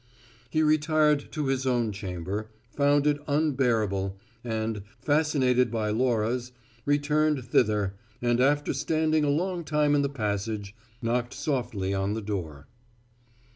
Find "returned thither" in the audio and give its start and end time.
6.87-7.93